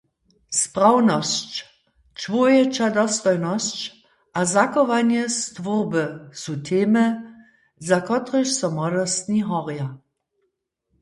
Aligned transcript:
Sprawnosć, 0.49 1.65
čłowječa 2.15 2.87
dostojnosć 2.91 4.03
a 4.33 4.39
zachowanje 4.45 5.23
stwórby 5.39 6.05
su 6.41 6.53
temy, 6.69 7.05
za 7.87 7.99
kotrež 8.07 8.47
so 8.59 8.67
młodostni 8.75 9.39
horja. 9.47 9.87